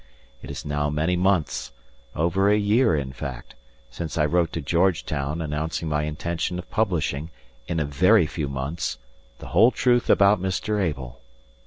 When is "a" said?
2.49-2.57, 7.79-7.85